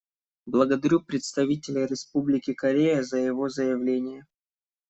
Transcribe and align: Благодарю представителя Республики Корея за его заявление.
Благодарю 0.47 1.01
представителя 1.01 1.85
Республики 1.85 2.55
Корея 2.55 3.03
за 3.03 3.17
его 3.19 3.49
заявление. 3.49 4.25